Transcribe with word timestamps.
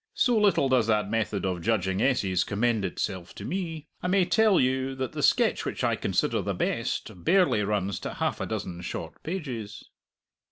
So 0.15 0.35
little 0.35 0.67
does 0.67 0.87
that 0.87 1.11
method 1.11 1.45
of 1.45 1.61
judging 1.61 2.01
essays 2.01 2.43
commend 2.43 2.83
itself 2.83 3.35
to 3.35 3.45
me, 3.45 3.85
I 4.01 4.07
may 4.07 4.25
tell 4.25 4.59
you, 4.59 4.95
that 4.95 5.11
the 5.11 5.21
sketch 5.21 5.63
which 5.63 5.83
I 5.83 5.95
consider 5.95 6.41
the 6.41 6.55
best 6.55 7.23
barely 7.23 7.61
runs 7.63 7.99
to 7.99 8.15
half 8.15 8.41
a 8.41 8.47
dozen 8.47 8.81
short 8.81 9.21
pages." 9.21 9.87